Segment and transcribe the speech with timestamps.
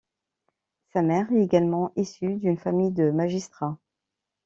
[0.93, 3.77] Sa mère est également issue d'une famille de magistrats.